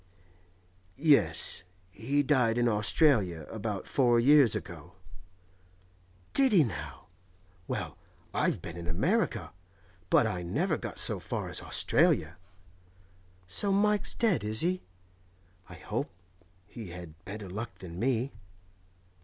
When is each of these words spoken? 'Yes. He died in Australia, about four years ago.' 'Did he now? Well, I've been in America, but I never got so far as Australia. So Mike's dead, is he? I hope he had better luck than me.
'Yes. 0.97 1.61
He 1.91 2.23
died 2.23 2.57
in 2.57 2.67
Australia, 2.67 3.45
about 3.51 3.85
four 3.85 4.19
years 4.19 4.55
ago.' 4.55 4.93
'Did 6.33 6.53
he 6.53 6.63
now? 6.63 7.05
Well, 7.67 7.99
I've 8.33 8.63
been 8.63 8.77
in 8.77 8.87
America, 8.87 9.51
but 10.09 10.25
I 10.25 10.41
never 10.41 10.75
got 10.75 10.97
so 10.97 11.19
far 11.19 11.49
as 11.49 11.61
Australia. 11.61 12.37
So 13.45 13.71
Mike's 13.71 14.15
dead, 14.15 14.43
is 14.43 14.61
he? 14.61 14.81
I 15.69 15.75
hope 15.75 16.09
he 16.65 16.89
had 16.89 17.23
better 17.23 17.47
luck 17.47 17.75
than 17.75 17.99
me. 17.99 18.31